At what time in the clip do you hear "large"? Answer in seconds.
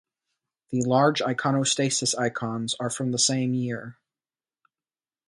0.81-1.21